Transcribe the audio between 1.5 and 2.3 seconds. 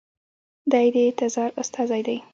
استازی دی.